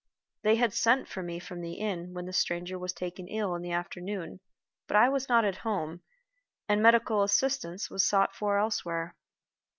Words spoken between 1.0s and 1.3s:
for